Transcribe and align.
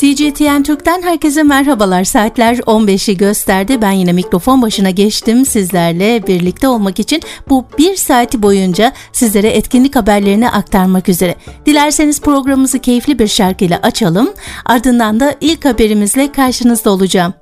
CGTN 0.00 0.62
Türk'ten 0.62 1.02
herkese 1.02 1.42
merhabalar. 1.42 2.04
Saatler 2.04 2.56
15'i 2.56 3.16
gösterdi. 3.16 3.82
Ben 3.82 3.92
yine 3.92 4.12
mikrofon 4.12 4.62
başına 4.62 4.90
geçtim 4.90 5.46
sizlerle 5.46 6.26
birlikte 6.26 6.68
olmak 6.68 6.98
için 6.98 7.22
bu 7.48 7.64
bir 7.78 7.96
saati 7.96 8.42
boyunca 8.42 8.92
sizlere 9.12 9.48
etkinlik 9.48 9.96
haberlerini 9.96 10.50
aktarmak 10.50 11.08
üzere. 11.08 11.34
Dilerseniz 11.66 12.20
programımızı 12.20 12.78
keyifli 12.78 13.18
bir 13.18 13.28
şarkıyla 13.28 13.80
açalım. 13.82 14.30
Ardından 14.64 15.20
da 15.20 15.34
ilk 15.40 15.64
haberimizle 15.64 16.32
karşınızda 16.32 16.90
olacağım. 16.90 17.39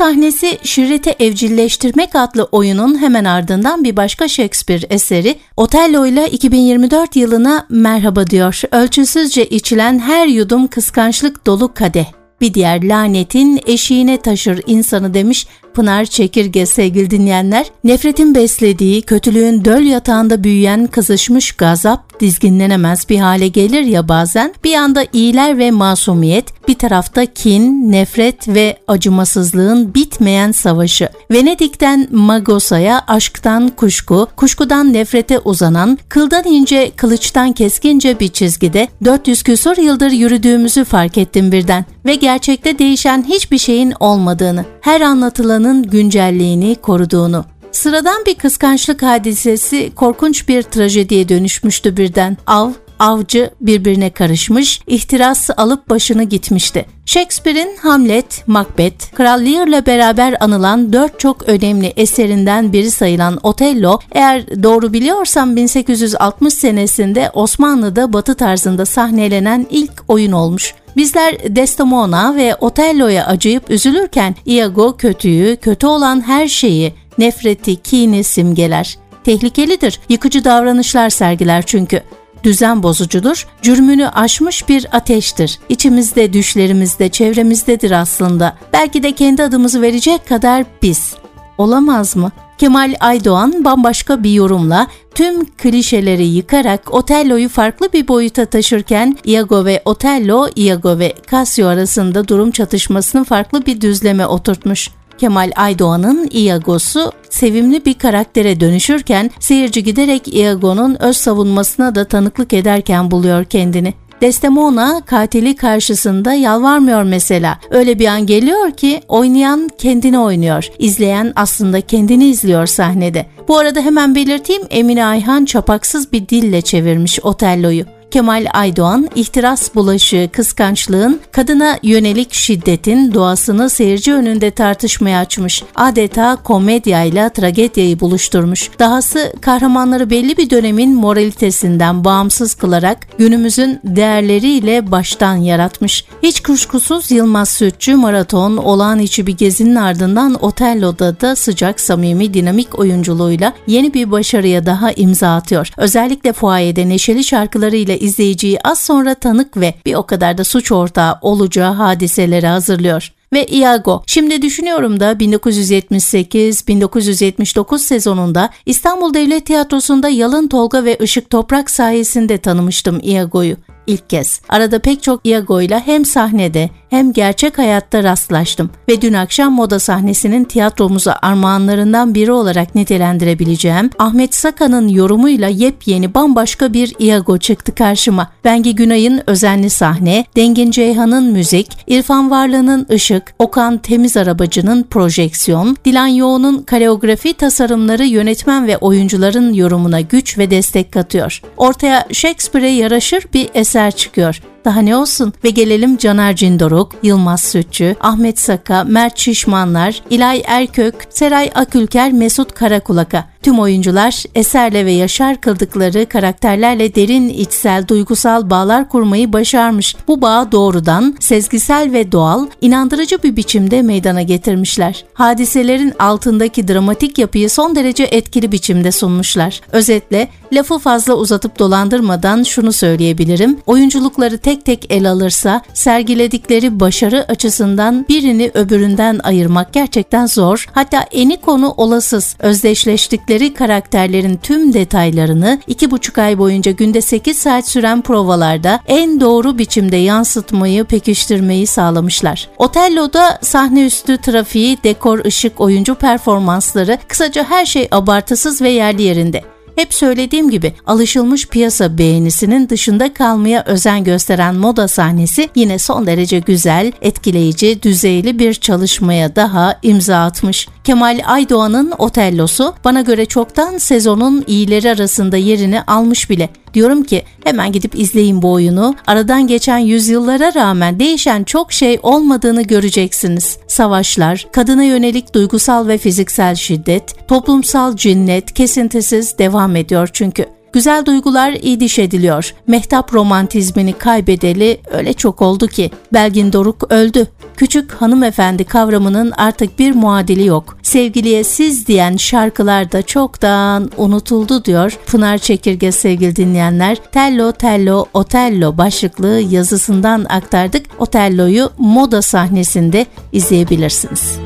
Sahnesi 0.00 0.58
şirreti 0.62 1.10
evcilleştirmek 1.10 2.14
adlı 2.14 2.48
oyunun 2.52 3.02
hemen 3.02 3.24
ardından 3.24 3.84
bir 3.84 3.96
başka 3.96 4.28
Shakespeare 4.28 4.86
eseri 4.90 5.36
Otello 5.56 6.06
ile 6.06 6.30
2024 6.30 7.16
yılına 7.16 7.66
merhaba 7.70 8.26
diyor. 8.26 8.62
Ölçüsüzce 8.72 9.46
içilen 9.46 9.98
her 9.98 10.26
yudum 10.26 10.66
kıskançlık 10.66 11.46
dolu 11.46 11.74
kadeh. 11.74 12.06
Bir 12.40 12.54
diğer 12.54 12.82
lanetin 12.82 13.60
eşiğine 13.66 14.16
taşır 14.16 14.60
insanı 14.66 15.14
demiş 15.14 15.46
Pınar 15.74 16.04
Çekirge 16.04 16.66
sevgili 16.66 17.10
dinleyenler. 17.10 17.66
Nefretin 17.84 18.34
beslediği, 18.34 19.02
kötülüğün 19.02 19.64
döl 19.64 19.82
yatağında 19.82 20.44
büyüyen 20.44 20.86
kızışmış 20.86 21.52
gazap 21.52 22.09
dizginlenemez 22.20 23.08
bir 23.08 23.18
hale 23.18 23.48
gelir 23.48 23.82
ya 23.82 24.08
bazen. 24.08 24.54
Bir 24.64 24.70
yanda 24.70 25.04
iyiler 25.12 25.58
ve 25.58 25.70
masumiyet, 25.70 26.68
bir 26.68 26.74
tarafta 26.74 27.26
kin, 27.26 27.92
nefret 27.92 28.48
ve 28.48 28.76
acımasızlığın 28.88 29.94
bitmeyen 29.94 30.52
savaşı. 30.52 31.08
Venedik'ten 31.30 32.08
Magosa'ya 32.10 33.02
aşktan 33.08 33.68
kuşku, 33.68 34.28
kuşkudan 34.36 34.92
nefrete 34.92 35.38
uzanan, 35.38 35.98
kıldan 36.08 36.44
ince, 36.44 36.90
kılıçtan 36.96 37.52
keskince 37.52 38.20
bir 38.20 38.28
çizgide 38.28 38.88
400 39.04 39.42
küsur 39.42 39.76
yıldır 39.76 40.10
yürüdüğümüzü 40.10 40.84
fark 40.84 41.18
ettim 41.18 41.52
birden 41.52 41.84
ve 42.06 42.14
gerçekte 42.14 42.78
değişen 42.78 43.24
hiçbir 43.28 43.58
şeyin 43.58 43.94
olmadığını, 44.00 44.64
her 44.80 45.00
anlatılanın 45.00 45.82
güncelliğini 45.82 46.74
koruduğunu. 46.74 47.44
Sıradan 47.72 48.26
bir 48.26 48.34
kıskançlık 48.34 49.02
hadisesi 49.02 49.92
korkunç 49.94 50.48
bir 50.48 50.62
trajediye 50.62 51.28
dönüşmüştü 51.28 51.96
birden. 51.96 52.36
Av, 52.46 52.70
avcı 52.98 53.50
birbirine 53.60 54.10
karışmış, 54.10 54.80
ihtiras 54.86 55.50
alıp 55.56 55.90
başını 55.90 56.22
gitmişti. 56.22 56.86
Shakespeare'in 57.06 57.76
Hamlet, 57.76 58.48
Macbeth, 58.48 59.14
Kral 59.14 59.40
Lear'la 59.40 59.86
beraber 59.86 60.36
anılan 60.40 60.92
dört 60.92 61.20
çok 61.20 61.48
önemli 61.48 61.86
eserinden 61.96 62.72
biri 62.72 62.90
sayılan 62.90 63.38
Otello, 63.42 63.98
eğer 64.12 64.62
doğru 64.62 64.92
biliyorsam 64.92 65.56
1860 65.56 66.54
senesinde 66.54 67.30
Osmanlı'da 67.34 68.12
batı 68.12 68.34
tarzında 68.34 68.86
sahnelenen 68.86 69.66
ilk 69.70 69.92
oyun 70.08 70.32
olmuş. 70.32 70.74
Bizler 70.96 71.56
Desdemona 71.56 72.36
ve 72.36 72.54
Otello'ya 72.54 73.26
acıyıp 73.26 73.70
üzülürken 73.70 74.34
Iago 74.46 74.96
kötüyü, 74.96 75.56
kötü 75.56 75.86
olan 75.86 76.26
her 76.26 76.48
şeyi, 76.48 76.94
nefreti, 77.20 77.76
kini 77.76 78.24
simgeler. 78.24 78.98
Tehlikelidir, 79.24 80.00
yıkıcı 80.08 80.44
davranışlar 80.44 81.10
sergiler 81.10 81.62
çünkü. 81.66 82.02
Düzen 82.44 82.82
bozucudur, 82.82 83.46
cürmünü 83.62 84.08
aşmış 84.08 84.68
bir 84.68 84.86
ateştir. 84.92 85.58
İçimizde, 85.68 86.32
düşlerimizde, 86.32 87.08
çevremizdedir 87.08 87.90
aslında. 87.90 88.56
Belki 88.72 89.02
de 89.02 89.12
kendi 89.12 89.42
adımızı 89.42 89.82
verecek 89.82 90.28
kadar 90.28 90.64
biz. 90.82 91.14
Olamaz 91.58 92.16
mı? 92.16 92.30
Kemal 92.58 92.94
Aydoğan 93.00 93.64
bambaşka 93.64 94.22
bir 94.22 94.30
yorumla 94.30 94.86
tüm 95.14 95.44
klişeleri 95.44 96.26
yıkarak 96.26 96.94
Otello'yu 96.94 97.48
farklı 97.48 97.92
bir 97.92 98.08
boyuta 98.08 98.44
taşırken 98.44 99.18
Iago 99.24 99.64
ve 99.64 99.82
Otello, 99.84 100.48
Iago 100.56 100.98
ve 100.98 101.14
Cassio 101.30 101.66
arasında 101.66 102.28
durum 102.28 102.50
çatışmasını 102.50 103.24
farklı 103.24 103.66
bir 103.66 103.80
düzleme 103.80 104.26
oturtmuş. 104.26 104.90
Kemal 105.20 105.50
Aydoğan'ın 105.56 106.28
Iago'su 106.30 107.12
sevimli 107.30 107.84
bir 107.84 107.94
karaktere 107.94 108.60
dönüşürken 108.60 109.30
seyirci 109.40 109.84
giderek 109.84 110.34
Iago'nun 110.34 110.96
öz 111.02 111.16
savunmasına 111.16 111.94
da 111.94 112.04
tanıklık 112.04 112.52
ederken 112.52 113.10
buluyor 113.10 113.44
kendini. 113.44 113.94
Desdemona 114.20 115.00
katili 115.06 115.56
karşısında 115.56 116.34
yalvarmıyor 116.34 117.02
mesela. 117.02 117.58
Öyle 117.70 117.98
bir 117.98 118.06
an 118.06 118.26
geliyor 118.26 118.70
ki 118.70 119.00
oynayan 119.08 119.70
kendini 119.78 120.18
oynuyor. 120.18 120.68
İzleyen 120.78 121.32
aslında 121.36 121.80
kendini 121.80 122.28
izliyor 122.28 122.66
sahnede. 122.66 123.26
Bu 123.48 123.58
arada 123.58 123.80
hemen 123.80 124.14
belirteyim 124.14 124.62
Emine 124.70 125.04
Ayhan 125.04 125.44
çapaksız 125.44 126.12
bir 126.12 126.28
dille 126.28 126.62
çevirmiş 126.62 127.20
Otello'yu. 127.22 127.84
Kemal 128.10 128.46
Aydoğan, 128.52 129.08
ihtiras 129.14 129.74
bulaşığı, 129.74 130.28
kıskançlığın, 130.32 131.20
kadına 131.32 131.78
yönelik 131.82 132.34
şiddetin 132.34 133.14
doğasını 133.14 133.70
seyirci 133.70 134.14
önünde 134.14 134.50
tartışmaya 134.50 135.20
açmış. 135.20 135.62
Adeta 135.74 136.36
komedyayla 136.36 137.28
tragediyi 137.28 138.00
buluşturmuş. 138.00 138.70
Dahası 138.78 139.32
kahramanları 139.40 140.10
belli 140.10 140.36
bir 140.36 140.50
dönemin 140.50 140.94
moralitesinden 140.94 142.04
bağımsız 142.04 142.54
kılarak 142.54 142.98
günümüzün 143.18 143.80
değerleriyle 143.84 144.90
baştan 144.90 145.36
yaratmış. 145.36 146.04
Hiç 146.22 146.42
kuşkusuz 146.42 147.10
Yılmaz 147.10 147.48
Sütçü 147.48 147.94
maraton 147.94 148.56
olağan 148.56 148.98
içi 148.98 149.26
bir 149.26 149.36
gezinin 149.36 149.74
ardından 149.74 150.44
Otello'da 150.44 151.20
da 151.20 151.36
sıcak 151.36 151.80
samimi 151.80 152.34
dinamik 152.34 152.78
oyunculuğuyla 152.78 153.52
yeni 153.66 153.94
bir 153.94 154.10
başarıya 154.10 154.66
daha 154.66 154.92
imza 154.92 155.34
atıyor. 155.34 155.70
Özellikle 155.76 156.32
fuayede 156.32 156.88
neşeli 156.88 157.24
şarkılarıyla 157.24 157.99
izleyiciyi 158.00 158.58
az 158.64 158.78
sonra 158.78 159.14
tanık 159.14 159.56
ve 159.56 159.74
bir 159.86 159.94
o 159.94 160.02
kadar 160.02 160.38
da 160.38 160.44
suç 160.44 160.72
ortağı 160.72 161.18
olacağı 161.22 161.72
hadiseleri 161.72 162.46
hazırlıyor 162.46 163.12
ve 163.32 163.46
Iago. 163.46 164.02
Şimdi 164.06 164.42
düşünüyorum 164.42 165.00
da 165.00 165.12
1978-1979 165.12 167.78
sezonunda 167.78 168.50
İstanbul 168.66 169.14
Devlet 169.14 169.46
Tiyatrosu'nda 169.46 170.08
Yalın 170.08 170.48
Tolga 170.48 170.84
ve 170.84 170.96
Işık 170.96 171.30
Toprak 171.30 171.70
sayesinde 171.70 172.38
tanımıştım 172.38 173.00
Iago'yu 173.02 173.56
ilk 173.86 174.10
kez. 174.10 174.40
Arada 174.48 174.78
pek 174.78 175.02
çok 175.02 175.26
Iago 175.26 175.60
ile 175.60 175.80
hem 175.80 176.04
sahnede 176.04 176.70
hem 176.90 177.12
gerçek 177.12 177.58
hayatta 177.58 178.02
rastlaştım 178.02 178.70
ve 178.88 179.02
dün 179.02 179.12
akşam 179.12 179.52
moda 179.52 179.78
sahnesinin 179.78 180.44
tiyatromuza 180.44 181.18
armağanlarından 181.22 182.14
biri 182.14 182.32
olarak 182.32 182.74
nitelendirebileceğim 182.74 183.90
Ahmet 183.98 184.34
Saka'nın 184.34 184.88
yorumuyla 184.88 185.48
yepyeni 185.48 186.14
bambaşka 186.14 186.72
bir 186.72 186.94
Iago 186.98 187.38
çıktı 187.38 187.74
karşıma. 187.74 188.32
Bengi 188.44 188.74
Günay'ın 188.74 189.22
özenli 189.26 189.70
sahne, 189.70 190.24
Dengin 190.36 190.70
Ceyhan'ın 190.70 191.32
müzik, 191.32 191.68
İrfan 191.86 192.30
Varlı'nın 192.30 192.86
ışık, 192.92 193.34
Okan 193.38 193.78
Temiz 193.78 194.16
Arabacı'nın 194.16 194.82
projeksiyon, 194.82 195.76
Dilan 195.84 196.06
Yoğun'un 196.06 196.62
kareografi 196.62 197.34
tasarımları 197.34 198.04
yönetmen 198.04 198.66
ve 198.66 198.76
oyuncuların 198.76 199.52
yorumuna 199.52 200.00
güç 200.00 200.38
ve 200.38 200.50
destek 200.50 200.92
katıyor. 200.92 201.42
Ortaya 201.56 202.06
Shakespeare'e 202.12 202.70
yaraşır 202.70 203.24
bir 203.34 203.50
eser 203.54 203.90
çıkıyor. 203.90 204.40
Daha 204.64 204.80
ne 204.80 204.96
olsun? 204.96 205.32
Ve 205.44 205.50
gelelim 205.50 205.96
Caner 205.96 206.36
Cindoruk, 206.36 206.92
Yılmaz 207.02 207.40
Sütçü, 207.40 207.96
Ahmet 208.00 208.38
Saka, 208.38 208.84
Mert 208.84 209.18
Şişmanlar, 209.18 210.02
İlay 210.10 210.42
Erkök, 210.46 210.94
Seray 211.10 211.50
Akülker, 211.54 212.12
Mesut 212.12 212.52
Karakulak'a. 212.52 213.28
Tüm 213.42 213.58
oyuncular 213.58 214.24
eserle 214.34 214.86
ve 214.86 214.92
yaşar 214.92 215.40
kıldıkları 215.40 216.06
karakterlerle 216.06 216.94
derin 216.94 217.28
içsel 217.28 217.88
duygusal 217.88 218.50
bağlar 218.50 218.88
kurmayı 218.88 219.32
başarmış. 219.32 219.96
Bu 220.08 220.22
bağ 220.22 220.52
doğrudan 220.52 221.16
sezgisel 221.20 221.92
ve 221.92 222.12
doğal, 222.12 222.46
inandırıcı 222.60 223.22
bir 223.22 223.36
biçimde 223.36 223.82
meydana 223.82 224.22
getirmişler. 224.22 225.04
Hadiselerin 225.14 225.92
altındaki 225.98 226.68
dramatik 226.68 227.18
yapıyı 227.18 227.50
son 227.50 227.76
derece 227.76 228.04
etkili 228.04 228.52
biçimde 228.52 228.92
sunmuşlar. 228.92 229.60
Özetle 229.72 230.28
lafı 230.52 230.78
fazla 230.78 231.14
uzatıp 231.14 231.58
dolandırmadan 231.58 232.42
şunu 232.42 232.72
söyleyebilirim. 232.72 233.58
Oyunculukları 233.66 234.38
tek 234.38 234.64
tek 234.64 234.86
el 234.92 235.10
alırsa 235.10 235.62
sergiledikleri 235.74 236.80
başarı 236.80 237.24
açısından 237.28 238.06
birini 238.08 238.50
öbüründen 238.54 239.20
ayırmak 239.22 239.72
gerçekten 239.72 240.26
zor. 240.26 240.66
Hatta 240.72 241.06
eni 241.12 241.40
konu 241.40 241.74
olasız. 241.76 242.36
Özdeşleştikleri 242.38 243.29
karakterlerin 243.54 244.36
tüm 244.36 244.72
detaylarını 244.72 245.60
iki 245.66 245.90
buçuk 245.90 246.18
ay 246.18 246.38
boyunca 246.38 246.72
günde 246.72 247.00
8 247.00 247.38
saat 247.38 247.68
süren 247.68 248.02
provalarda 248.02 248.80
en 248.86 249.20
doğru 249.20 249.58
biçimde 249.58 249.96
yansıtmayı, 249.96 250.84
pekiştirmeyi 250.84 251.66
sağlamışlar. 251.66 252.48
Otello'da 252.58 253.38
sahne 253.42 253.86
üstü 253.86 254.16
trafiği, 254.16 254.78
dekor, 254.84 255.24
ışık, 255.24 255.60
oyuncu 255.60 255.94
performansları, 255.94 256.98
kısaca 257.08 257.44
her 257.44 257.66
şey 257.66 257.88
abartısız 257.90 258.62
ve 258.62 258.68
yerli 258.70 259.02
yerinde. 259.02 259.42
Hep 259.76 259.94
söylediğim 259.94 260.50
gibi 260.50 260.72
alışılmış 260.86 261.48
piyasa 261.48 261.98
beğenisinin 261.98 262.68
dışında 262.68 263.14
kalmaya 263.14 263.64
özen 263.64 264.04
gösteren 264.04 264.54
moda 264.54 264.88
sahnesi 264.88 265.48
yine 265.54 265.78
son 265.78 266.06
derece 266.06 266.38
güzel, 266.38 266.92
etkileyici, 267.02 267.82
düzeyli 267.82 268.38
bir 268.38 268.54
çalışmaya 268.54 269.36
daha 269.36 269.78
imza 269.82 270.24
atmış. 270.24 270.68
Kemal 270.90 271.20
Aydoğan'ın 271.26 271.92
Otello'su 271.98 272.74
bana 272.84 273.00
göre 273.00 273.26
çoktan 273.26 273.78
sezonun 273.78 274.44
iyileri 274.46 274.90
arasında 274.90 275.36
yerini 275.36 275.82
almış 275.82 276.30
bile. 276.30 276.48
Diyorum 276.74 277.02
ki 277.02 277.22
hemen 277.44 277.72
gidip 277.72 277.98
izleyin 277.98 278.42
bu 278.42 278.52
oyunu. 278.52 278.94
Aradan 279.06 279.46
geçen 279.46 279.78
yüzyıllara 279.78 280.54
rağmen 280.54 281.00
değişen 281.00 281.44
çok 281.44 281.72
şey 281.72 281.98
olmadığını 282.02 282.62
göreceksiniz. 282.62 283.58
Savaşlar, 283.66 284.46
kadına 284.52 284.84
yönelik 284.84 285.34
duygusal 285.34 285.88
ve 285.88 285.98
fiziksel 285.98 286.54
şiddet, 286.54 287.28
toplumsal 287.28 287.96
cinnet 287.96 288.54
kesintisiz 288.54 289.38
devam 289.38 289.76
ediyor 289.76 290.08
çünkü. 290.12 290.59
Güzel 290.72 291.04
duygular 291.06 291.52
idiş 291.62 291.98
ediliyor. 291.98 292.54
Mehtap 292.66 293.14
romantizmini 293.14 293.92
kaybedeli 293.92 294.80
öyle 294.90 295.12
çok 295.12 295.42
oldu 295.42 295.66
ki. 295.66 295.90
Belgin 296.12 296.52
Doruk 296.52 296.92
öldü. 296.92 297.26
Küçük 297.56 297.92
hanımefendi 297.92 298.64
kavramının 298.64 299.30
artık 299.30 299.78
bir 299.78 299.94
muadili 299.94 300.46
yok. 300.46 300.78
Sevgiliye 300.82 301.44
siz 301.44 301.86
diyen 301.86 302.16
şarkılar 302.16 302.92
da 302.92 303.02
çoktan 303.02 303.90
unutuldu 303.96 304.64
diyor 304.64 304.98
Pınar 305.06 305.38
Çekirge 305.38 305.92
sevgili 305.92 306.36
dinleyenler. 306.36 306.96
Tello 307.12 307.52
Tello 307.52 308.06
Otello 308.14 308.78
başlıklı 308.78 309.28
yazısından 309.28 310.26
aktardık. 310.28 310.86
Otello'yu 310.98 311.70
moda 311.78 312.22
sahnesinde 312.22 313.06
izleyebilirsiniz. 313.32 314.38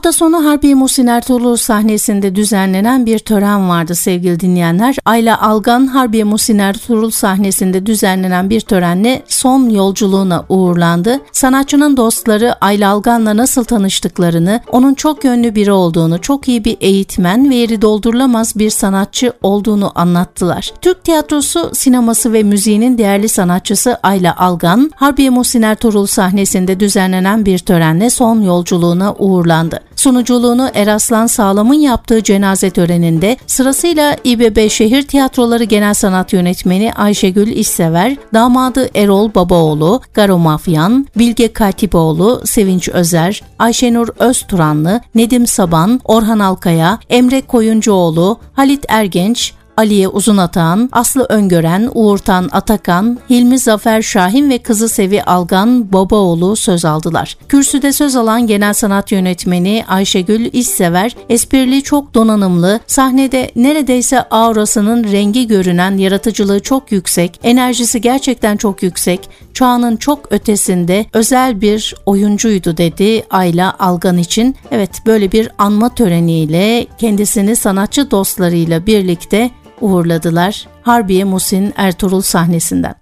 Hafta 0.00 0.12
sonu 0.12 0.44
Harbiye 0.44 0.74
Muhsin 0.74 1.06
Ertuğrul 1.06 1.56
sahnesinde 1.56 2.34
düzenlenen 2.34 3.06
bir 3.06 3.18
tören 3.18 3.68
vardı 3.68 3.94
sevgili 3.94 4.40
dinleyenler. 4.40 4.96
Ayla 5.04 5.42
Algan 5.42 5.86
Harbiye 5.86 6.24
Muhsin 6.24 6.58
Ertuğrul 6.58 7.10
sahnesinde 7.10 7.86
düzenlenen 7.86 8.50
bir 8.50 8.60
törenle 8.60 9.22
son 9.28 9.70
yolculuğuna 9.70 10.44
uğurlandı. 10.48 11.20
Sanatçının 11.32 11.96
dostları 11.96 12.54
Ayla 12.60 12.90
Algan'la 12.90 13.36
nasıl 13.36 13.64
tanıştıklarını, 13.64 14.60
onun 14.72 14.94
çok 14.94 15.24
yönlü 15.24 15.54
biri 15.54 15.72
olduğunu, 15.72 16.20
çok 16.20 16.48
iyi 16.48 16.64
bir 16.64 16.76
eğitmen 16.80 17.50
ve 17.50 17.54
yeri 17.54 17.82
doldurulamaz 17.82 18.56
bir 18.56 18.70
sanatçı 18.70 19.32
olduğunu 19.42 19.92
anlattılar. 19.94 20.72
Türk 20.80 21.04
tiyatrosu, 21.04 21.70
sineması 21.74 22.32
ve 22.32 22.42
müziğinin 22.42 22.98
değerli 22.98 23.28
sanatçısı 23.28 23.98
Ayla 24.02 24.36
Algan, 24.36 24.90
Harbiye 24.94 25.30
Muhsin 25.30 25.62
Ertuğrul 25.62 26.06
sahnesinde 26.06 26.80
düzenlenen 26.80 27.46
bir 27.46 27.58
törenle 27.58 28.10
son 28.10 28.40
yolculuğuna 28.40 29.14
uğurlandı. 29.18 29.89
Sunuculuğunu 30.00 30.70
Eraslan 30.74 31.26
Sağlam'ın 31.26 31.74
yaptığı 31.74 32.22
cenaze 32.22 32.70
töreninde 32.70 33.36
sırasıyla 33.46 34.16
İBB 34.24 34.70
Şehir 34.70 35.02
Tiyatroları 35.02 35.64
Genel 35.64 35.94
Sanat 35.94 36.32
Yönetmeni 36.32 36.92
Ayşegül 36.92 37.48
İşsever, 37.48 38.16
damadı 38.34 38.88
Erol 38.94 39.34
Babaoğlu, 39.34 40.00
Garo 40.14 40.38
Mafyan, 40.38 41.06
Bilge 41.16 41.52
Katipoğlu, 41.52 42.42
Sevinç 42.44 42.88
Özer, 42.88 43.42
Ayşenur 43.58 44.08
Özturanlı, 44.18 45.00
Nedim 45.14 45.46
Saban, 45.46 46.00
Orhan 46.04 46.38
Alkaya, 46.38 46.98
Emre 47.10 47.40
Koyuncuoğlu, 47.40 48.38
Halit 48.52 48.84
Ergenç, 48.88 49.54
Aliye 49.80 50.08
Uzunatan, 50.08 50.88
Aslı 50.92 51.26
Öngören, 51.28 51.90
Uğurtan 51.94 52.48
Atakan, 52.52 53.18
Hilmi 53.30 53.58
Zafer 53.58 54.02
Şahin 54.02 54.50
ve 54.50 54.58
kızı 54.58 54.88
Sevi 54.88 55.22
Algan 55.22 55.92
Babaoğlu 55.92 56.56
söz 56.56 56.84
aldılar. 56.84 57.36
Kürsüde 57.48 57.92
söz 57.92 58.16
alan 58.16 58.46
genel 58.46 58.74
sanat 58.74 59.12
yönetmeni 59.12 59.84
Ayşegül 59.88 60.50
İşsever, 60.52 61.16
esprili 61.28 61.82
çok 61.82 62.14
donanımlı, 62.14 62.80
sahnede 62.86 63.50
neredeyse 63.56 64.22
aurasının 64.22 65.04
rengi 65.04 65.46
görünen 65.46 65.98
yaratıcılığı 65.98 66.60
çok 66.60 66.92
yüksek, 66.92 67.40
enerjisi 67.42 68.00
gerçekten 68.00 68.56
çok 68.56 68.82
yüksek, 68.82 69.28
çağının 69.54 69.96
çok 69.96 70.32
ötesinde 70.32 71.06
özel 71.12 71.60
bir 71.60 71.94
oyuncuydu 72.06 72.76
dedi 72.76 73.24
Ayla 73.30 73.74
Algan 73.78 74.18
için. 74.18 74.56
Evet 74.70 74.90
böyle 75.06 75.32
bir 75.32 75.48
anma 75.58 75.94
töreniyle 75.94 76.86
kendisini 76.98 77.56
sanatçı 77.56 78.10
dostlarıyla 78.10 78.86
birlikte 78.86 79.50
uğurladılar 79.80 80.68
Harbiye 80.82 81.24
Musin 81.24 81.74
Ertuğrul 81.76 82.20
sahnesinden. 82.20 82.94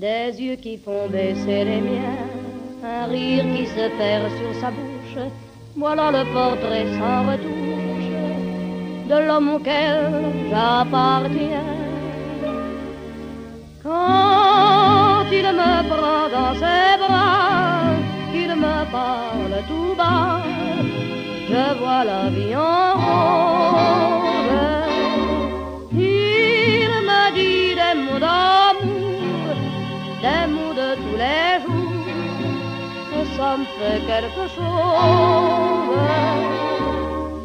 Des 0.00 0.40
yeux 0.40 0.56
qui 0.56 0.78
font 0.84 1.12
baisser 1.12 1.66
les 1.66 1.82
miens, 1.82 2.18
un 2.84 3.06
rire 3.12 3.46
qui 3.56 3.66
se 3.66 3.86
perd 3.98 4.30
sur 4.38 4.60
sa 4.60 4.70
bouche, 4.70 5.30
voilà 5.76 6.10
le 6.10 6.24
portrait 6.34 6.86
sans 6.98 7.26
retouche 7.28 7.70
de 9.10 9.26
l'homme 9.26 9.48
auquel 9.54 9.98
j'appartiens. 10.50 11.69
Me 15.60 15.72
prend 15.92 16.24
dans 16.36 16.54
ses 16.62 16.90
bras, 17.02 17.94
qu'il 18.32 18.52
me 18.66 18.78
parle 18.98 19.56
tout 19.70 19.92
bas, 20.00 20.42
je 21.50 21.64
vois 21.80 22.04
la 22.12 22.22
vie 22.34 22.56
en 22.56 22.88
rose. 23.04 24.60
Il 25.92 26.90
me 27.10 27.22
dit 27.38 27.70
des 27.80 27.94
mots 28.04 28.22
d'amour, 28.26 29.54
des 30.24 30.44
mots 30.54 30.74
de 30.82 30.88
tous 31.02 31.18
les 31.24 31.50
jours, 31.62 32.06
que 33.10 33.20
ça 33.36 33.50
me 33.60 33.66
fait 33.76 34.00
quelque 34.10 34.44
chose. 34.56 35.20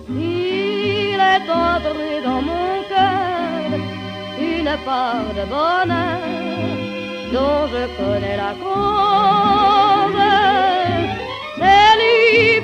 Il 0.10 1.20
est 1.34 1.48
entré 1.68 2.10
dans 2.28 2.42
mon 2.50 2.70
cœur 2.92 3.70
une 4.54 4.74
part 4.90 5.30
de 5.38 5.44
bonheur 5.54 6.25
dont 7.36 7.68
je 7.74 7.84
connais 7.98 8.38
la 8.38 8.52
cause. 8.64 10.22
C'est 11.60 11.94
lui 12.02 12.62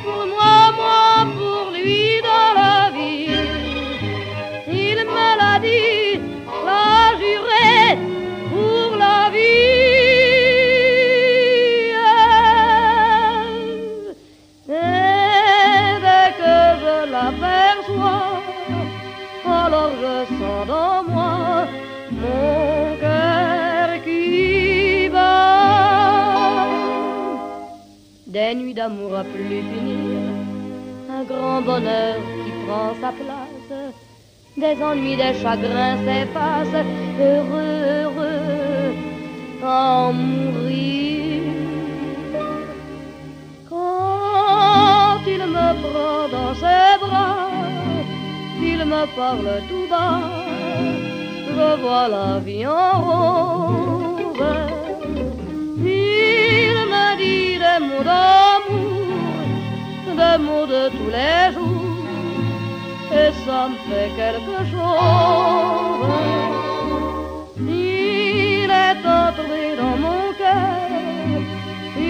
d'amour 28.82 29.16
à 29.16 29.24
plus 29.24 29.62
finir, 29.72 30.22
un 31.18 31.24
grand 31.32 31.62
bonheur 31.62 32.16
qui 32.42 32.52
prend 32.64 32.92
sa 33.04 33.12
place. 33.20 33.74
Des 34.62 34.78
ennuis, 34.90 35.18
des 35.24 35.36
chagrins 35.42 35.98
s'effacent, 36.06 36.86
heureux, 37.30 37.76
heureux, 37.96 38.94
en 39.64 40.14
mourir. 40.14 41.44
Quand 43.70 45.20
il 45.36 45.44
me 45.58 45.68
prend 45.86 46.22
dans 46.36 46.54
ses 46.64 46.92
bras, 47.04 47.52
il 48.72 48.82
me 48.94 49.04
parle 49.20 49.52
tout 49.70 49.88
bas 49.92 50.22
je 51.58 51.82
vois 51.82 52.08
la 52.08 52.40
vie 52.46 52.66
en 52.66 52.94
rose. 53.08 54.52
Il 55.78 56.78
me 56.94 57.06
dit 57.22 57.58
des 57.64 57.80
mots 57.88 58.06
des 60.22 60.38
mots 60.48 60.68
de 60.76 60.84
tous 60.96 61.12
les 61.18 61.44
jours, 61.56 62.06
et 63.20 63.32
ça 63.44 63.60
me 63.72 63.78
fait 63.88 64.12
quelque 64.22 64.58
chose. 64.72 66.12
Il 67.58 68.70
est 68.86 69.04
entré 69.22 69.62
dans 69.82 69.98
mon 70.06 70.24
cœur 70.42 70.82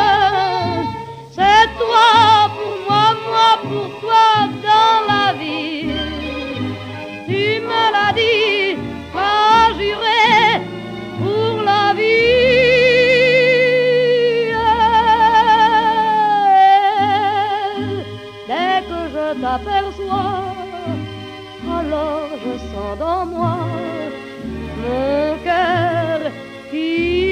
C'est 1.38 1.68
toi 1.82 2.10
pour 2.58 2.76
moi, 2.88 3.06
moi 3.28 3.50
pour 3.68 3.90
toi 4.02 4.28
dans 4.68 5.00
la 5.12 5.26
vie. 5.40 5.90
Tu 7.28 7.44
me 7.70 7.82
l'as 7.94 8.14
dit, 8.22 8.67
sens 22.88 23.00
dans 23.00 23.26
moi 23.26 23.58
mon 24.82 25.38
cœur 25.44 26.32
qui 26.70 27.28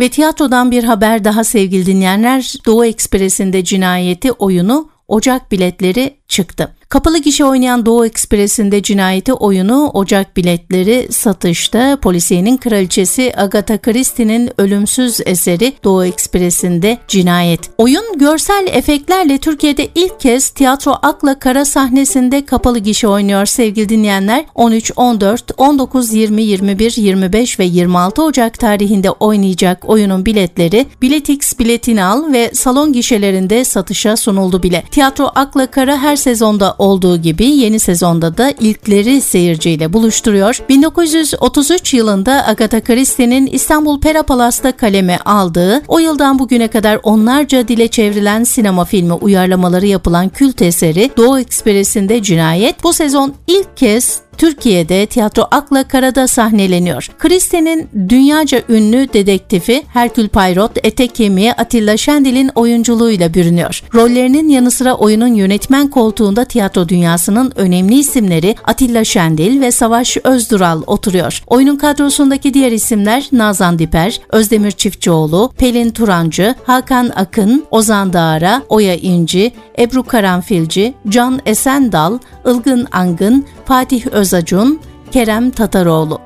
Ve 0.00 0.08
tiyatrodan 0.08 0.70
bir 0.70 0.84
haber 0.84 1.24
daha 1.24 1.44
sevgili 1.44 1.86
dinleyenler. 1.86 2.54
Doğu 2.66 2.84
Ekspresi'nde 2.84 3.64
cinayeti 3.64 4.32
oyunu 4.32 4.90
Ocak 5.08 5.52
biletleri 5.52 6.16
çıktı. 6.28 6.76
Kapalı 6.90 7.18
gişe 7.18 7.44
oynayan 7.44 7.86
Doğu 7.86 8.06
Ekspresi'nde 8.06 8.82
cinayeti 8.82 9.32
oyunu 9.32 9.90
Ocak 9.94 10.36
biletleri 10.36 11.08
satışta 11.12 11.98
polisiyenin 12.02 12.56
kraliçesi 12.56 13.32
Agatha 13.36 13.78
Christie'nin 13.78 14.50
ölümsüz 14.58 15.20
eseri 15.26 15.72
Doğu 15.84 16.04
Ekspresi'nde 16.04 16.98
cinayet. 17.08 17.70
Oyun 17.78 18.18
görsel 18.18 18.66
efektlerle 18.72 19.38
Türkiye'de 19.38 19.88
ilk 19.94 20.20
kez 20.20 20.48
tiyatro 20.48 20.94
Akla 21.02 21.38
Kara 21.38 21.64
sahnesinde 21.64 22.46
kapalı 22.46 22.78
gişe 22.78 23.08
oynuyor 23.08 23.46
sevgili 23.46 23.88
dinleyenler. 23.88 24.44
13, 24.54 24.92
14, 24.96 25.50
19, 25.56 26.12
20, 26.12 26.42
21, 26.42 26.96
25 26.96 27.58
ve 27.58 27.64
26 27.64 28.22
Ocak 28.22 28.58
tarihinde 28.58 29.10
oynayacak 29.10 29.88
oyunun 29.88 30.26
biletleri 30.26 30.86
Biletix 31.02 31.58
biletini 31.58 32.04
al 32.04 32.32
ve 32.32 32.50
salon 32.54 32.92
gişelerinde 32.92 33.64
satışa 33.64 34.16
sunuldu 34.16 34.62
bile. 34.62 34.84
Tiyatro 34.90 35.30
Akla 35.34 35.66
Kara 35.66 35.96
her 35.96 36.16
sezonda 36.16 36.79
olduğu 36.80 37.16
gibi 37.16 37.46
yeni 37.46 37.78
sezonda 37.78 38.38
da 38.38 38.50
ilkleri 38.50 39.20
seyirciyle 39.20 39.92
buluşturuyor. 39.92 40.58
1933 40.68 41.94
yılında 41.94 42.46
Agatha 42.46 42.80
Christie'nin 42.80 43.46
İstanbul 43.46 44.00
Pera 44.00 44.22
Palas'ta 44.22 44.76
kaleme 44.76 45.18
aldığı, 45.24 45.82
o 45.88 45.98
yıldan 45.98 46.38
bugüne 46.38 46.68
kadar 46.68 47.00
onlarca 47.02 47.68
dile 47.68 47.88
çevrilen 47.88 48.44
sinema 48.44 48.84
filmi 48.84 49.12
uyarlamaları 49.12 49.86
yapılan 49.86 50.28
kült 50.28 50.62
eseri 50.62 51.10
Doğu 51.16 51.38
Ekspresi'nde 51.38 52.22
Cinayet 52.22 52.84
bu 52.84 52.92
sezon 52.92 53.34
ilk 53.46 53.76
kez 53.76 54.20
Türkiye'de 54.40 55.06
Tiyatro 55.06 55.46
Akla 55.50 55.84
Kara'da 55.84 56.26
sahneleniyor. 56.26 57.08
Christie'nin 57.18 57.88
dünyaca 58.08 58.62
ünlü 58.68 59.12
dedektifi 59.12 59.82
Herkül 59.92 60.28
Poirot 60.28 60.70
etek 60.82 61.14
kemiği 61.14 61.52
Atilla 61.52 61.96
Şendil'in 61.96 62.50
oyunculuğuyla 62.54 63.34
bürünüyor. 63.34 63.82
Rollerinin 63.94 64.48
yanı 64.48 64.70
sıra 64.70 64.94
oyunun 64.94 65.34
yönetmen 65.34 65.88
koltuğunda 65.88 66.44
tiyatro 66.44 66.88
dünyasının 66.88 67.52
önemli 67.56 67.94
isimleri 67.98 68.56
Atilla 68.64 69.04
Şendil 69.04 69.60
ve 69.60 69.70
Savaş 69.70 70.16
Özdural 70.24 70.82
oturuyor. 70.86 71.42
Oyunun 71.46 71.76
kadrosundaki 71.76 72.54
diğer 72.54 72.72
isimler 72.72 73.28
Nazan 73.32 73.78
Diper, 73.78 74.20
Özdemir 74.32 74.70
Çiftçioğlu, 74.70 75.52
Pelin 75.58 75.90
Turancı, 75.90 76.54
Hakan 76.64 77.10
Akın, 77.16 77.64
Ozan 77.70 78.12
Dağara, 78.12 78.62
Oya 78.68 78.94
İnci, 78.94 79.52
Ebru 79.78 80.02
Karanfilci, 80.02 80.94
Can 81.08 81.40
Esendal, 81.46 82.18
Ilgın 82.46 82.86
Angın, 82.92 83.46
Fatih 83.64 84.06
Özacun, 84.30 84.80
Kerem 85.10 85.50
Tataroğlu. 85.50 86.20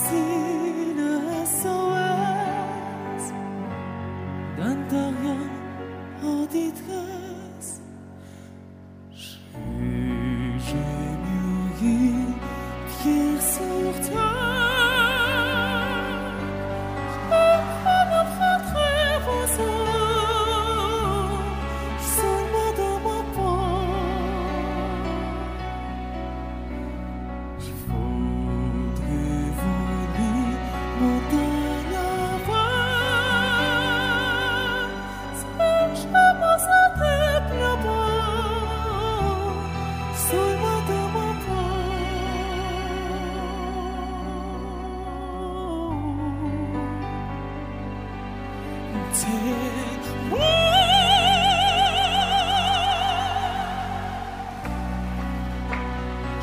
Voici 0.00 0.47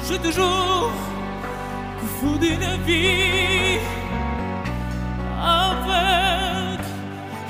J'ai 0.08 0.19
toujours 0.19 0.91
confondu 1.99 2.49
la 2.60 2.78
vie 2.86 3.80
avec 5.41 6.80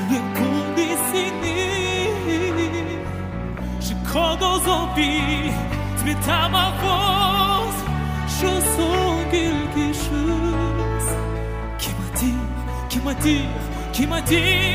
l'incondécennie. 0.10 1.65
Je 3.82 3.93
crois 4.08 4.36
dans 4.38 4.60
un 4.71 4.88
pays, 4.95 5.51
tu 5.97 6.04
m'étais 6.06 6.49
ma 6.51 6.71
cause. 6.82 7.80
Je 8.39 8.47
sens 8.75 9.17
quelque 9.32 9.88
chose 9.93 11.10
qui 11.78 11.89
m'attire, 11.99 12.47
qui 12.89 12.99
m'attire, 12.99 13.49
qui 13.91 14.08
m'attire. 14.08 14.74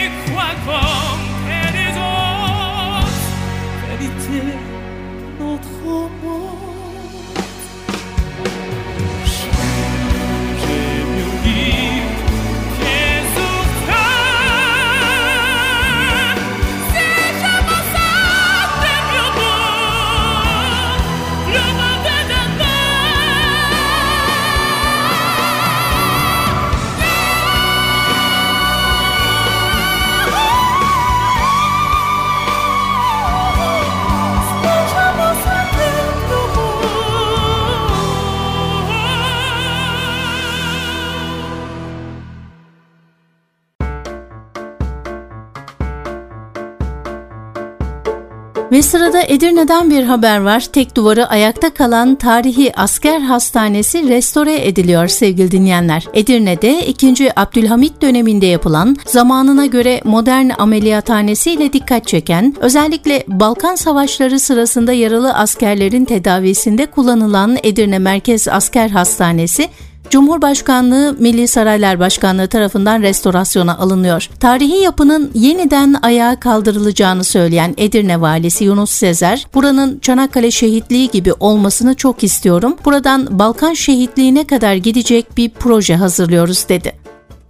Ve 48.81 48.85
sırada 48.85 49.21
Edirne'den 49.27 49.89
bir 49.89 50.03
haber 50.03 50.41
var. 50.41 50.59
Tek 50.59 50.95
duvarı 50.95 51.27
ayakta 51.27 51.73
kalan 51.73 52.15
tarihi 52.15 52.71
asker 52.75 53.19
hastanesi 53.19 54.09
restore 54.09 54.67
ediliyor 54.67 55.07
sevgili 55.07 55.51
dinleyenler. 55.51 56.05
Edirne'de 56.13 56.87
2. 56.87 57.39
Abdülhamit 57.39 58.01
döneminde 58.01 58.45
yapılan 58.45 58.95
zamanına 59.05 59.65
göre 59.65 60.01
modern 60.03 60.49
ameliyathanesiyle 60.57 61.73
dikkat 61.73 62.07
çeken, 62.07 62.55
özellikle 62.59 63.23
Balkan 63.27 63.75
Savaşları 63.75 64.39
sırasında 64.39 64.93
yaralı 64.93 65.33
askerlerin 65.33 66.05
tedavisinde 66.05 66.85
kullanılan 66.85 67.57
Edirne 67.63 67.99
Merkez 67.99 68.47
Asker 68.47 68.89
Hastanesi 68.89 69.69
Cumhurbaşkanlığı 70.09 71.15
Milli 71.19 71.47
Saraylar 71.47 71.99
Başkanlığı 71.99 72.47
tarafından 72.47 73.01
restorasyona 73.01 73.77
alınıyor. 73.77 74.29
Tarihi 74.39 74.77
yapının 74.77 75.31
yeniden 75.33 75.95
ayağa 76.01 76.39
kaldırılacağını 76.39 77.23
söyleyen 77.23 77.73
Edirne 77.77 78.21
Valisi 78.21 78.63
Yunus 78.63 78.91
Sezer, 78.91 79.47
buranın 79.53 79.99
Çanakkale 79.99 80.51
şehitliği 80.51 81.09
gibi 81.09 81.33
olmasını 81.33 81.95
çok 81.95 82.23
istiyorum. 82.23 82.75
Buradan 82.85 83.39
Balkan 83.39 83.73
şehitliğine 83.73 84.47
kadar 84.47 84.73
gidecek 84.73 85.37
bir 85.37 85.49
proje 85.49 85.95
hazırlıyoruz 85.95 86.69
dedi. 86.69 87.00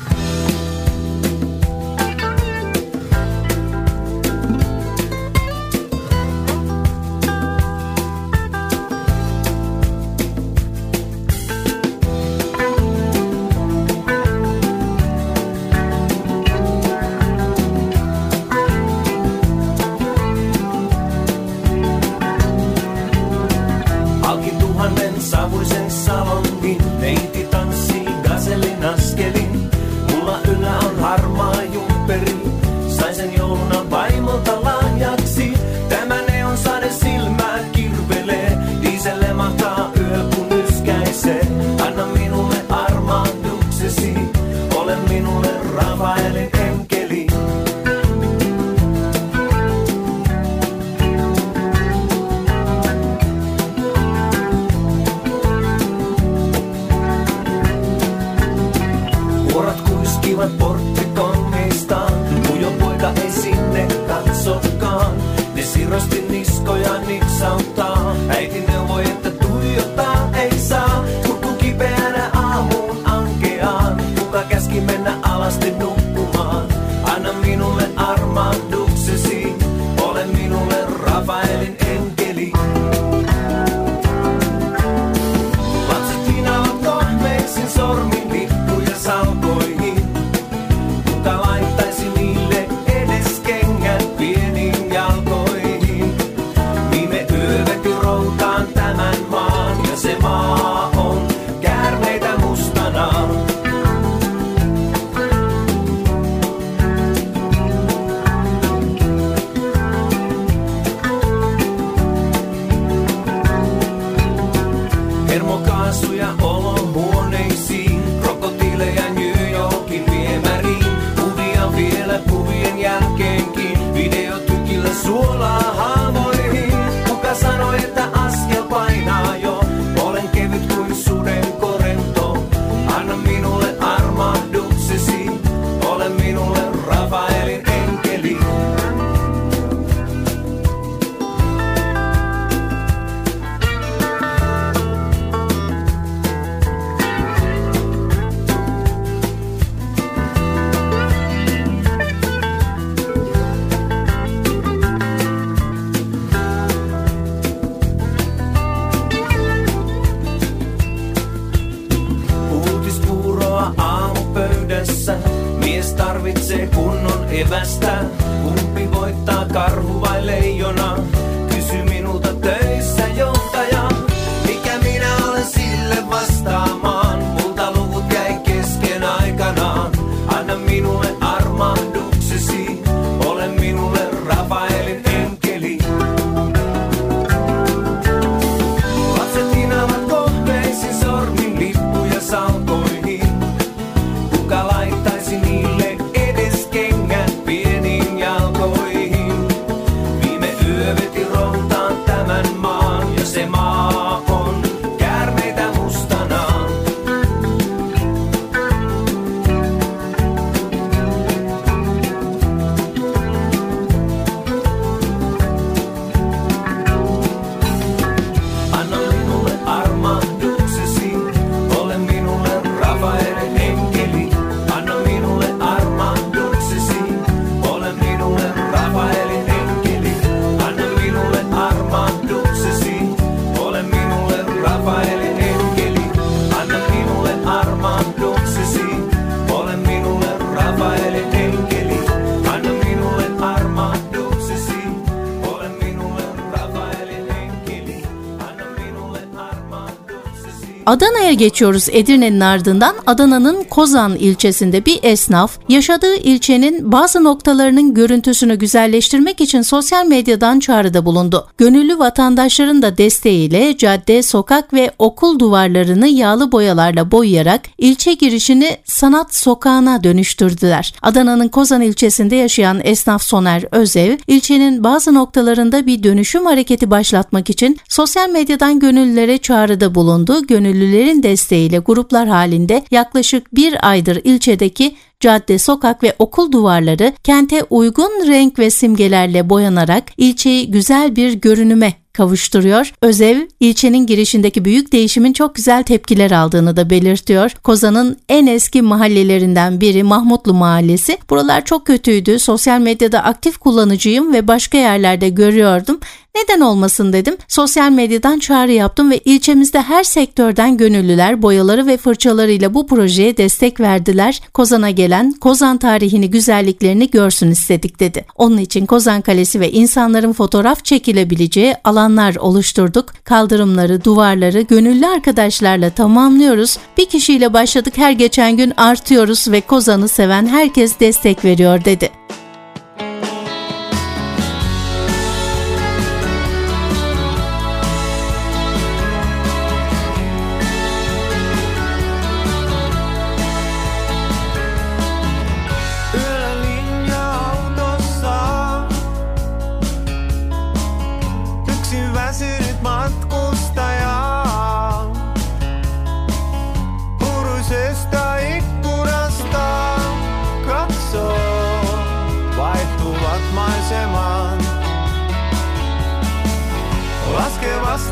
Adana'ya 250.99 251.33
geçiyoruz 251.33 251.87
Edirne'nin 251.91 252.39
ardından. 252.39 252.95
Adana'nın 253.07 253.63
Kozan 253.63 254.15
ilçesinde 254.15 254.85
bir 254.85 254.99
esnaf 255.03 255.59
yaşadığı 255.69 256.15
ilçenin 256.15 256.91
bazı 256.91 257.23
noktalarının 257.23 257.93
görüntüsünü 257.93 258.55
güzelleştirmek 258.55 259.41
için 259.41 259.61
sosyal 259.61 260.05
medyadan 260.05 260.59
çağrıda 260.59 261.05
bulundu. 261.05 261.47
Gönüllü 261.57 261.99
vatandaşların 261.99 262.81
da 262.81 262.97
desteğiyle 262.97 263.77
cadde, 263.77 264.23
sokak 264.23 264.73
ve 264.73 264.91
okul 264.99 265.39
duvarlarını 265.39 266.07
yağlı 266.07 266.51
boyalarla 266.51 267.11
boyayarak 267.11 267.61
ilçe 267.77 268.13
girişini 268.13 268.77
sanat 268.85 269.35
sokağına 269.35 270.03
dönüştürdüler. 270.03 270.93
Adana'nın 271.01 271.47
Kozan 271.47 271.81
ilçesinde 271.81 272.35
yaşayan 272.35 272.81
esnaf 272.83 273.23
Soner 273.23 273.63
Özev, 273.71 274.17
ilçenin 274.27 274.83
bazı 274.83 275.13
noktalarında 275.13 275.85
bir 275.85 276.03
dönüşüm 276.03 276.45
hareketi 276.45 276.91
başlatmak 276.91 277.49
için 277.49 277.77
sosyal 277.89 278.29
medyadan 278.29 278.79
gönüllülere 278.79 279.37
çağrıda 279.37 279.95
bulundu. 279.95 280.47
Gönüllülerin 280.89 281.23
desteğiyle 281.23 281.77
gruplar 281.77 282.27
halinde 282.27 282.83
yaklaşık 282.91 283.55
bir 283.55 283.89
aydır 283.89 284.21
ilçedeki 284.23 284.95
cadde, 285.19 285.59
sokak 285.59 286.03
ve 286.03 286.15
okul 286.19 286.51
duvarları 286.51 287.13
kente 287.23 287.63
uygun 287.69 288.27
renk 288.27 288.59
ve 288.59 288.69
simgelerle 288.69 289.49
boyanarak 289.49 290.03
ilçeyi 290.17 290.71
güzel 290.71 291.15
bir 291.15 291.33
görünüme 291.33 291.93
kavuşturuyor. 292.13 292.93
Özev, 293.01 293.37
ilçenin 293.59 294.05
girişindeki 294.05 294.65
büyük 294.65 294.91
değişimin 294.91 295.33
çok 295.33 295.55
güzel 295.55 295.83
tepkiler 295.83 296.31
aldığını 296.31 296.77
da 296.77 296.89
belirtiyor. 296.89 297.51
Kozan'ın 297.63 298.17
en 298.29 298.47
eski 298.47 298.81
mahallelerinden 298.81 299.81
biri 299.81 300.03
Mahmutlu 300.03 300.53
Mahallesi. 300.53 301.17
Buralar 301.29 301.65
çok 301.65 301.85
kötüydü. 301.85 302.39
Sosyal 302.39 302.79
medyada 302.79 303.23
aktif 303.23 303.57
kullanıcıyım 303.57 304.33
ve 304.33 304.47
başka 304.47 304.77
yerlerde 304.77 305.29
görüyordum. 305.29 305.99
Neden 306.35 306.61
olmasın 306.61 307.13
dedim. 307.13 307.37
Sosyal 307.47 307.91
medyadan 307.91 308.39
çağrı 308.39 308.71
yaptım 308.71 309.11
ve 309.11 309.17
ilçemizde 309.17 309.81
her 309.81 310.03
sektörden 310.03 310.77
gönüllüler 310.77 311.41
boyaları 311.41 311.87
ve 311.87 311.97
fırçalarıyla 311.97 312.73
bu 312.73 312.87
projeye 312.87 313.37
destek 313.37 313.79
verdiler. 313.79 314.41
Kozan'a 314.53 314.89
gelen 314.89 315.08
Kozan 315.41 315.77
tarihini 315.77 316.29
güzelliklerini 316.29 317.11
görsün 317.11 317.51
istedik 317.51 317.99
dedi. 317.99 318.25
Onun 318.35 318.57
için 318.57 318.85
Kozan 318.85 319.21
Kalesi 319.21 319.59
ve 319.59 319.71
insanların 319.71 320.33
fotoğraf 320.33 320.85
çekilebileceği 320.85 321.75
alanlar 321.83 322.35
oluşturduk. 322.35 323.05
Kaldırımları, 323.23 324.03
duvarları 324.03 324.61
gönüllü 324.61 325.07
arkadaşlarla 325.07 325.89
tamamlıyoruz. 325.89 326.77
Bir 326.97 327.05
kişiyle 327.05 327.53
başladık 327.53 327.93
her 327.97 328.11
geçen 328.11 328.57
gün 328.57 328.73
artıyoruz 328.77 329.51
ve 329.51 329.61
Kozan'ı 329.61 330.07
seven 330.07 330.47
herkes 330.47 330.99
destek 330.99 331.45
veriyor 331.45 331.85
dedi. 331.85 332.09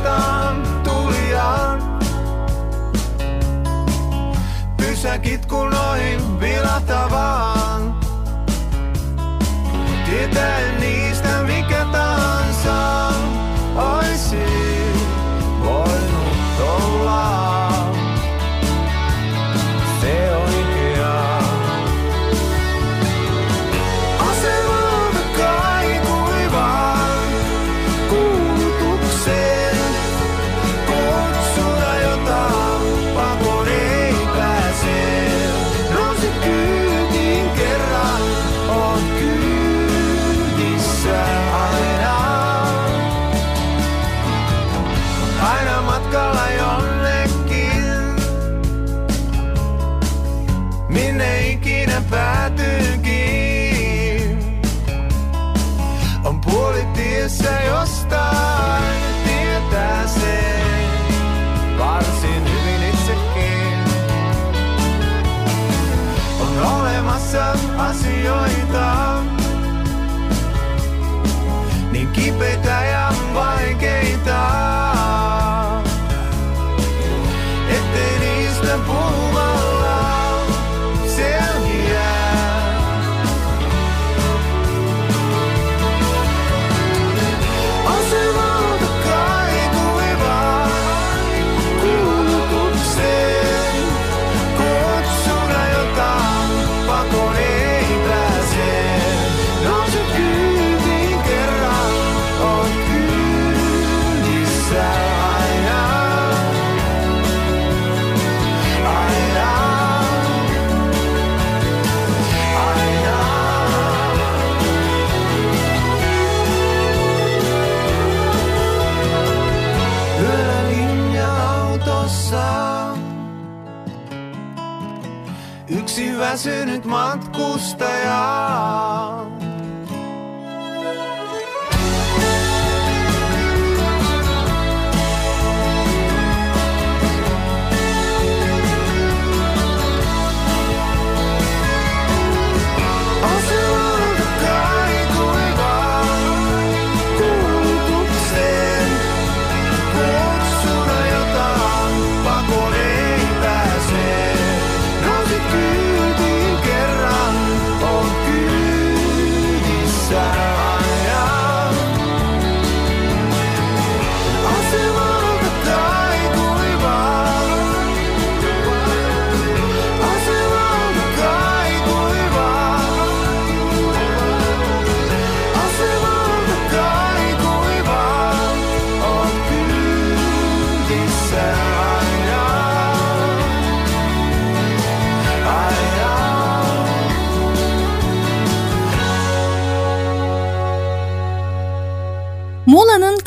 vastaan 0.08 0.64
tuliaan. 0.84 2.00
Pysäkit 4.78 5.46
kun 5.46 5.70
noin 5.70 6.40
vilahtavaan. 6.40 8.00
Tietäen 10.06 10.67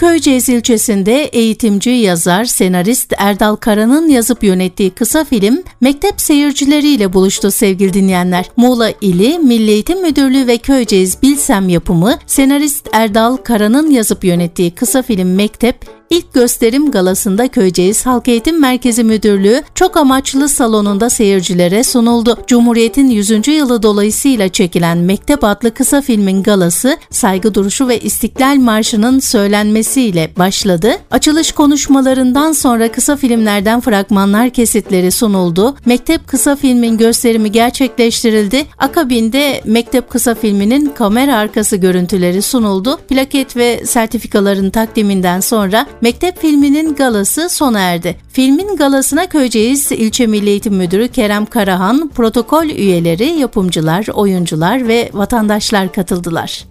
Köyceğiz 0.01 0.49
ilçesinde 0.49 1.25
eğitimci, 1.25 1.91
yazar, 1.91 2.45
senarist 2.45 3.13
Erdal 3.19 3.57
Kara'nın 3.57 4.09
yazıp 4.09 4.45
yönettiği 4.45 4.91
kısa 4.91 5.25
film 5.25 5.63
mektep 5.81 6.21
seyircileriyle 6.21 7.13
buluştu 7.13 7.51
sevgili 7.51 7.93
dinleyenler. 7.93 8.51
Muğla 8.57 8.93
ili 9.01 9.39
Milli 9.39 9.71
Eğitim 9.71 10.03
Müdürlüğü 10.03 10.47
ve 10.47 10.59
Köyceğiz 10.59 11.23
Bilsem 11.23 11.69
yapımı 11.69 12.19
senarist 12.27 12.89
Erdal 12.93 13.37
Kara'nın 13.37 13.91
yazıp 13.91 14.25
yönettiği 14.25 14.71
kısa 14.71 15.03
film 15.03 15.35
Mektep 15.35 16.00
İlk 16.11 16.35
gösterim 16.35 16.91
galasında 16.91 17.49
Köyceğiz 17.49 18.07
Halk 18.07 18.29
Eğitim 18.29 18.61
Merkezi 18.61 19.05
Müdürlüğü 19.05 19.63
çok 19.75 19.97
amaçlı 19.97 20.49
salonunda 20.49 21.11
seyircilere 21.11 21.85
sunuldu. 21.85 22.39
Cumhuriyet'in 22.47 23.09
100. 23.11 23.49
yılı 23.49 23.83
dolayısıyla 23.83 24.49
çekilen 24.49 24.99
Mektep 24.99 25.45
adlı 25.45 25.75
kısa 25.75 26.03
filmin 26.03 26.43
galası 26.43 26.99
saygı 27.11 27.55
duruşu 27.55 27.89
ve 27.89 28.01
İstiklal 28.01 28.57
Marşı'nın 28.57 29.19
söylenmesiyle 29.19 30.31
başladı. 30.39 30.93
Açılış 31.11 31.53
konuşmalarından 31.53 32.53
sonra 32.53 32.93
kısa 32.93 33.17
filmlerden 33.17 33.81
fragmanlar 33.81 34.51
kesitleri 34.51 35.11
sunuldu. 35.11 35.77
Mektep 35.87 36.29
kısa 36.29 36.57
filmin 36.57 36.99
gösterimi 36.99 37.53
gerçekleştirildi. 37.53 38.67
Akabinde 38.79 39.61
Mektep 39.65 40.11
kısa 40.11 40.35
filminin 40.35 40.87
kamera 40.87 41.37
arkası 41.37 41.77
görüntüleri 41.77 42.43
sunuldu. 42.43 42.99
Plaket 43.09 43.57
ve 43.57 43.87
sertifikaların 43.87 44.71
takdiminden 44.71 45.41
sonra 45.41 45.87
Mektep 46.01 46.39
filminin 46.39 46.95
galası 46.95 47.49
sona 47.49 47.81
erdi. 47.81 48.17
Filmin 48.33 48.77
galasına 48.77 49.27
Köyceğiz 49.27 49.93
İlçe 49.93 50.27
Milli 50.27 50.49
Eğitim 50.49 50.75
Müdürü 50.75 51.09
Kerem 51.09 51.47
Karahan, 51.47 52.09
protokol 52.09 52.65
üyeleri, 52.65 53.25
yapımcılar, 53.25 54.07
oyuncular 54.15 54.89
ve 54.89 55.11
vatandaşlar 55.13 55.93
katıldılar. 55.93 56.65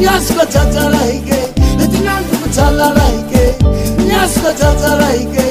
nyasko 0.00 0.44
tatalaike 0.52 1.38
etinantu 1.84 2.36
kutalalaike 2.42 3.44
nyasko 4.08 4.50
tatalaike 4.60 5.46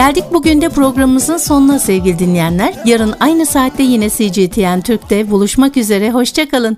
Geldik 0.00 0.24
bugün 0.32 0.60
de 0.60 0.68
programımızın 0.68 1.36
sonuna 1.36 1.78
sevgili 1.78 2.18
dinleyenler. 2.18 2.74
Yarın 2.84 3.14
aynı 3.20 3.46
saatte 3.46 3.82
yine 3.82 4.10
CGTN 4.10 4.80
Türk'te 4.80 5.30
buluşmak 5.30 5.76
üzere. 5.76 6.10
Hoşçakalın. 6.10 6.76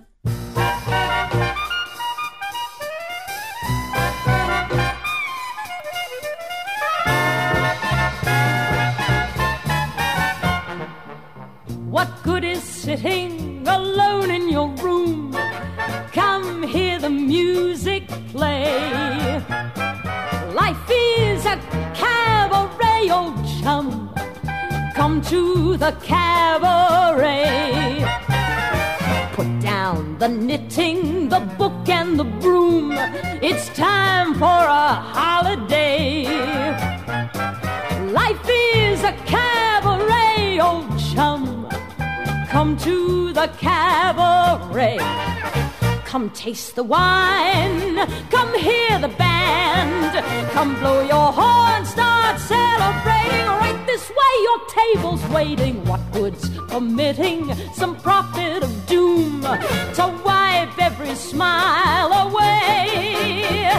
Come 46.12 46.28
taste 46.32 46.74
the 46.74 46.82
wine. 46.82 47.96
Come 48.28 48.52
hear 48.58 48.98
the 48.98 49.08
band. 49.08 50.12
Come 50.50 50.78
blow 50.78 51.00
your 51.00 51.32
horn. 51.32 51.86
Start 51.86 52.38
celebrating. 52.38 53.46
Right 53.46 53.82
this 53.86 54.10
way, 54.10 54.34
your 54.42 54.60
table's 54.68 55.26
waiting. 55.30 55.82
What 55.86 56.02
good's 56.12 56.50
permitting 56.68 57.54
some 57.72 57.96
prophet 57.96 58.62
of 58.62 58.86
doom 58.86 59.40
to 59.40 60.20
wipe 60.22 60.78
every 60.78 61.14
smile 61.14 62.12
away? 62.28 63.70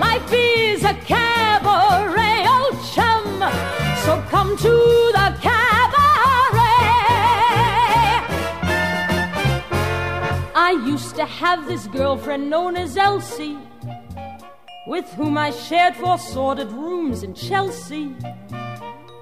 Life 0.00 0.32
is 0.32 0.82
a 0.82 0.94
cabaret, 0.94 2.46
old 2.48 2.82
chum. 2.94 3.44
So 4.06 4.18
come 4.30 4.56
to 4.56 4.72
the 5.12 5.36
cabaret. 5.42 5.79
I 10.70 10.74
used 10.86 11.16
to 11.16 11.24
have 11.24 11.66
this 11.66 11.88
girlfriend 11.88 12.48
known 12.48 12.76
as 12.76 12.96
Elsie, 12.96 13.58
with 14.86 15.04
whom 15.14 15.36
I 15.36 15.50
shared 15.50 15.96
four 15.96 16.16
sordid 16.16 16.70
rooms 16.70 17.24
in 17.24 17.34
Chelsea. 17.34 18.14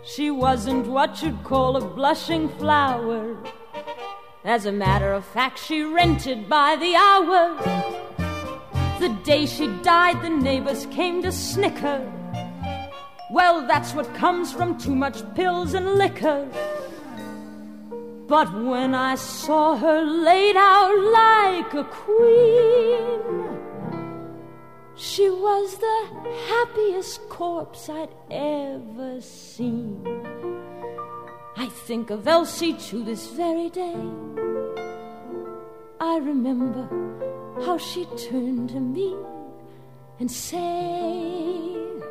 She 0.05 0.31
wasn't 0.31 0.89
what 0.89 1.23
you'd 1.23 1.43
call 1.45 1.79
a 1.79 1.81
blushing 1.81 2.51
flower. 2.59 3.35
As 4.45 4.67
a 4.67 4.73
matter 4.73 5.15
of 5.15 5.25
fact, 5.25 5.59
she 5.59 5.83
rented 5.85 6.51
by 6.51 6.77
the 6.77 6.95
hour. 6.95 7.57
The 9.01 9.19
day 9.25 9.47
she 9.47 9.69
died, 9.83 10.21
the 10.21 10.29
neighbors 10.29 10.85
came 10.91 11.23
to 11.23 11.33
snicker. 11.33 12.13
Well, 13.31 13.67
that's 13.67 13.95
what 13.95 14.15
comes 14.15 14.53
from 14.53 14.77
too 14.77 14.95
much 14.95 15.23
pills 15.35 15.73
and 15.73 15.95
liquor. 15.95 16.47
But 18.29 18.53
when 18.53 18.95
I 18.95 19.15
saw 19.15 19.75
her 19.75 20.03
laid 20.03 20.55
out 20.55 20.95
like 21.23 21.73
a 21.73 21.85
queen, 21.85 23.23
she 24.95 25.31
was 25.31 25.79
the 25.79 26.01
happiest 26.47 27.27
corpse 27.31 27.89
I'd 27.89 28.11
ever 28.31 29.23
seen. 29.23 30.07
I 31.57 31.71
think 31.87 32.11
of 32.11 32.29
Elsie 32.29 32.75
to 32.75 33.03
this 33.03 33.29
very 33.29 33.71
day. 33.71 33.97
I 35.99 36.19
remember 36.19 36.87
how 37.65 37.79
she 37.79 38.05
turned 38.29 38.69
to 38.71 38.81
me 38.81 39.17
and 40.21 40.31
said, 40.31 42.03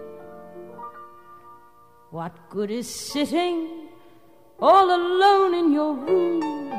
What 2.09 2.33
good 2.49 2.71
is 2.71 2.89
sitting 2.89 3.86
all 4.59 4.95
alone 4.95 5.53
in 5.53 5.71
your 5.71 5.93
room? 5.93 6.73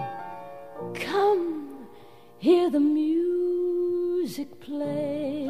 Come, 0.94 1.86
hear 2.38 2.70
the 2.70 2.80
music 2.80 4.60
play. 4.60 5.46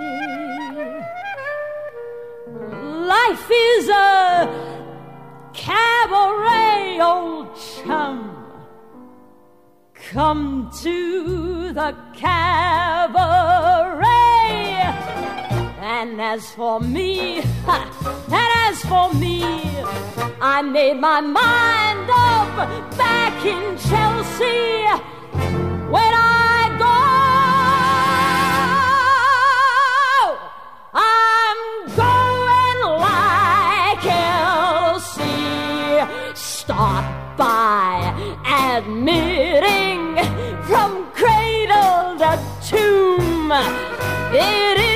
Life 2.46 3.50
is 3.50 3.88
a 3.88 4.48
cabaret, 5.54 7.00
old 7.00 7.48
chum. 7.56 8.34
Come 9.94 10.70
to 10.82 11.72
the 11.72 11.94
cabaret. 12.14 14.07
And 16.00 16.20
as 16.20 16.52
for 16.52 16.78
me, 16.78 17.40
and 17.40 18.50
as 18.68 18.80
for 18.82 19.12
me, 19.14 19.42
I 20.40 20.62
made 20.62 21.00
my 21.00 21.20
mind 21.20 22.08
up 22.08 22.56
back 22.96 23.44
in 23.44 23.76
Chelsea. 23.76 24.86
When 25.90 26.12
I 26.14 26.70
go, 26.78 27.00
I'm 30.94 31.60
going 32.04 32.80
like 33.08 34.04
Elsie. 34.86 35.26
Start 36.36 37.06
by 37.36 38.14
admitting 38.46 40.16
from 40.62 40.90
cradle 41.10 42.16
to 42.22 42.38
tomb. 42.68 43.50
It 44.30 44.78
isn't 44.78 44.87